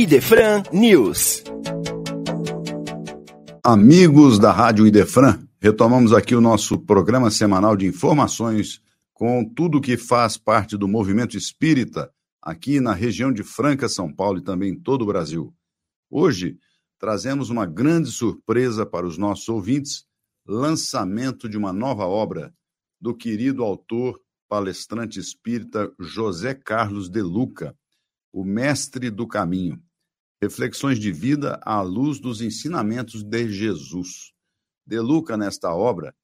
Idefran 0.00 0.62
News. 0.72 1.44
Amigos 3.62 4.38
da 4.38 4.50
Rádio 4.50 4.86
Idefran, 4.86 5.46
retomamos 5.60 6.14
aqui 6.14 6.34
o 6.34 6.40
nosso 6.40 6.78
programa 6.78 7.30
semanal 7.30 7.76
de 7.76 7.84
informações 7.84 8.80
com 9.12 9.44
tudo 9.44 9.78
que 9.78 9.98
faz 9.98 10.38
parte 10.38 10.74
do 10.74 10.88
movimento 10.88 11.36
espírita 11.36 12.10
aqui 12.40 12.80
na 12.80 12.94
região 12.94 13.30
de 13.30 13.42
Franca, 13.42 13.90
São 13.90 14.10
Paulo 14.10 14.38
e 14.38 14.42
também 14.42 14.72
em 14.72 14.80
todo 14.80 15.02
o 15.02 15.06
Brasil. 15.06 15.54
Hoje 16.10 16.56
trazemos 16.98 17.50
uma 17.50 17.66
grande 17.66 18.10
surpresa 18.10 18.86
para 18.86 19.06
os 19.06 19.18
nossos 19.18 19.50
ouvintes: 19.50 20.06
lançamento 20.46 21.46
de 21.46 21.58
uma 21.58 21.74
nova 21.74 22.06
obra 22.06 22.54
do 22.98 23.14
querido 23.14 23.62
autor, 23.62 24.18
palestrante 24.48 25.20
espírita 25.20 25.92
José 26.00 26.54
Carlos 26.54 27.10
de 27.10 27.20
Luca, 27.20 27.76
o 28.32 28.42
mestre 28.42 29.10
do 29.10 29.26
caminho. 29.26 29.78
Reflexões 30.42 30.98
de 30.98 31.12
vida 31.12 31.60
à 31.62 31.82
luz 31.82 32.18
dos 32.18 32.40
ensinamentos 32.40 33.22
de 33.22 33.50
Jesus. 33.50 34.32
De 34.86 34.98
Luca, 34.98 35.36
nesta 35.36 35.74
obra, 35.74 36.14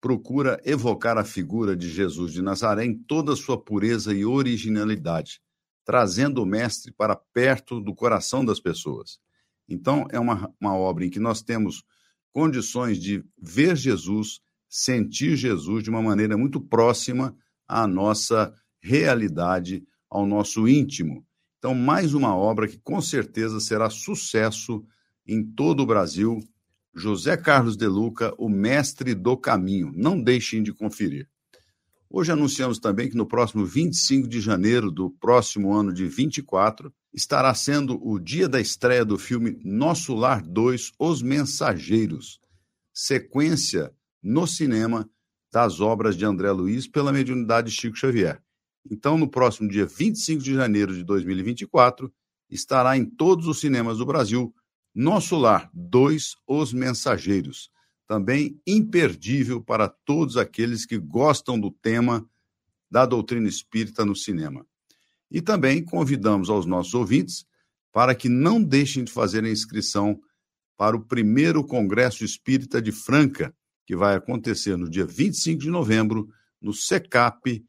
procura 0.00 0.60
evocar 0.64 1.18
a 1.18 1.24
figura 1.24 1.76
de 1.76 1.90
Jesus 1.90 2.32
de 2.32 2.40
Nazaré 2.40 2.84
em 2.84 2.96
toda 2.96 3.34
sua 3.34 3.60
pureza 3.60 4.14
e 4.14 4.24
originalidade, 4.24 5.40
trazendo 5.84 6.40
o 6.40 6.46
Mestre 6.46 6.92
para 6.92 7.16
perto 7.16 7.80
do 7.80 7.92
coração 7.92 8.44
das 8.44 8.60
pessoas. 8.60 9.18
Então, 9.68 10.06
é 10.12 10.20
uma, 10.20 10.48
uma 10.60 10.76
obra 10.76 11.04
em 11.04 11.10
que 11.10 11.18
nós 11.18 11.42
temos 11.42 11.82
condições 12.32 13.00
de 13.00 13.24
ver 13.36 13.74
Jesus, 13.74 14.40
sentir 14.68 15.36
Jesus 15.36 15.82
de 15.82 15.90
uma 15.90 16.02
maneira 16.02 16.36
muito 16.36 16.60
próxima 16.60 17.36
à 17.66 17.84
nossa 17.84 18.54
realidade, 18.80 19.84
ao 20.08 20.24
nosso 20.24 20.68
íntimo. 20.68 21.26
Então, 21.66 21.74
mais 21.74 22.14
uma 22.14 22.32
obra 22.32 22.68
que 22.68 22.78
com 22.78 23.00
certeza 23.00 23.58
será 23.58 23.90
sucesso 23.90 24.84
em 25.26 25.42
todo 25.42 25.80
o 25.80 25.86
Brasil 25.86 26.38
José 26.94 27.36
Carlos 27.36 27.76
de 27.76 27.88
Luca, 27.88 28.32
o 28.38 28.48
mestre 28.48 29.16
do 29.16 29.36
caminho. 29.36 29.90
Não 29.92 30.22
deixem 30.22 30.62
de 30.62 30.72
conferir. 30.72 31.28
Hoje 32.08 32.30
anunciamos 32.30 32.78
também 32.78 33.10
que 33.10 33.16
no 33.16 33.26
próximo 33.26 33.66
25 33.66 34.28
de 34.28 34.40
janeiro 34.40 34.92
do 34.92 35.10
próximo 35.10 35.74
ano 35.74 35.92
de 35.92 36.06
24 36.06 36.94
estará 37.12 37.52
sendo 37.52 37.98
o 38.00 38.20
dia 38.20 38.48
da 38.48 38.60
estreia 38.60 39.04
do 39.04 39.18
filme 39.18 39.58
Nosso 39.64 40.14
Lar 40.14 40.42
2, 40.46 40.92
Os 41.00 41.20
Mensageiros, 41.20 42.38
sequência 42.94 43.92
no 44.22 44.46
cinema 44.46 45.10
das 45.52 45.80
obras 45.80 46.16
de 46.16 46.24
André 46.24 46.52
Luiz 46.52 46.86
pela 46.86 47.12
mediunidade 47.12 47.72
de 47.72 47.76
Chico 47.76 47.96
Xavier. 47.96 48.40
Então, 48.90 49.18
no 49.18 49.28
próximo 49.28 49.68
dia 49.68 49.86
25 49.86 50.42
de 50.42 50.54
janeiro 50.54 50.94
de 50.94 51.02
2024, 51.04 52.12
estará 52.50 52.96
em 52.96 53.04
todos 53.04 53.46
os 53.46 53.60
cinemas 53.60 53.98
do 53.98 54.06
Brasil 54.06 54.54
nosso 54.94 55.36
Lar 55.36 55.70
2, 55.74 56.36
Os 56.46 56.72
Mensageiros. 56.72 57.70
Também 58.06 58.60
imperdível 58.66 59.60
para 59.60 59.88
todos 59.88 60.36
aqueles 60.36 60.86
que 60.86 60.96
gostam 60.96 61.58
do 61.58 61.70
tema 61.70 62.26
da 62.90 63.04
doutrina 63.04 63.48
espírita 63.48 64.04
no 64.04 64.14
cinema. 64.14 64.64
E 65.30 65.42
também 65.42 65.84
convidamos 65.84 66.48
aos 66.48 66.64
nossos 66.66 66.94
ouvintes 66.94 67.44
para 67.92 68.14
que 68.14 68.28
não 68.28 68.62
deixem 68.62 69.04
de 69.04 69.12
fazer 69.12 69.44
a 69.44 69.50
inscrição 69.50 70.20
para 70.76 70.96
o 70.96 71.04
primeiro 71.04 71.64
Congresso 71.64 72.24
Espírita 72.24 72.80
de 72.80 72.92
Franca, 72.92 73.54
que 73.84 73.96
vai 73.96 74.14
acontecer 74.14 74.76
no 74.76 74.88
dia 74.88 75.06
25 75.06 75.60
de 75.60 75.70
novembro, 75.70 76.28
no 76.60 76.72
SECAP 76.72 77.64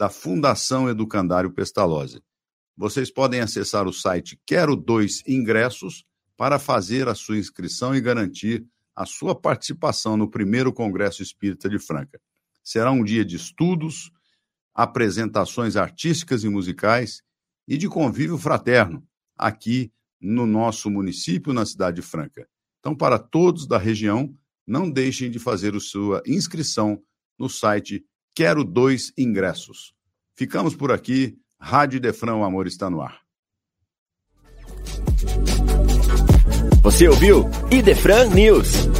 da 0.00 0.08
Fundação 0.08 0.88
Educandário 0.88 1.52
Pestalozzi. 1.52 2.22
Vocês 2.74 3.10
podem 3.10 3.40
acessar 3.40 3.86
o 3.86 3.92
site 3.92 4.40
Quero 4.46 4.74
Dois 4.74 5.22
Ingressos 5.28 6.06
para 6.38 6.58
fazer 6.58 7.06
a 7.06 7.14
sua 7.14 7.36
inscrição 7.36 7.94
e 7.94 8.00
garantir 8.00 8.66
a 8.96 9.04
sua 9.04 9.38
participação 9.38 10.16
no 10.16 10.30
primeiro 10.30 10.72
Congresso 10.72 11.22
Espírita 11.22 11.68
de 11.68 11.78
Franca. 11.78 12.18
Será 12.64 12.90
um 12.90 13.04
dia 13.04 13.22
de 13.26 13.36
estudos, 13.36 14.10
apresentações 14.74 15.76
artísticas 15.76 16.44
e 16.44 16.48
musicais 16.48 17.20
e 17.68 17.76
de 17.76 17.86
convívio 17.86 18.38
fraterno 18.38 19.06
aqui 19.36 19.92
no 20.18 20.46
nosso 20.46 20.88
município, 20.88 21.52
na 21.52 21.66
cidade 21.66 21.96
de 21.96 22.02
Franca. 22.02 22.48
Então, 22.78 22.96
para 22.96 23.18
todos 23.18 23.66
da 23.66 23.76
região, 23.76 24.34
não 24.66 24.90
deixem 24.90 25.30
de 25.30 25.38
fazer 25.38 25.74
a 25.74 25.80
sua 25.80 26.22
inscrição 26.26 27.02
no 27.38 27.50
site 27.50 28.02
Quero 28.40 28.64
Dois 28.64 29.12
Ingressos. 29.18 29.92
Ficamos 30.34 30.74
por 30.74 30.90
aqui. 30.90 31.36
Rádio 31.60 32.00
Defrão, 32.00 32.42
amor 32.42 32.66
está 32.66 32.88
no 32.88 33.02
ar. 33.02 33.20
Você 36.82 37.06
ouviu 37.06 37.44
Idefran 37.70 38.30
News. 38.30 38.99